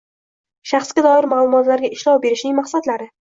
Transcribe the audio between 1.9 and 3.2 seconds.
ishlov berishning maqsadlari